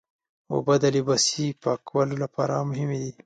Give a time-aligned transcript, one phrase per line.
[0.53, 3.11] اوبه د لباسي پاکولو لپاره مهمې دي.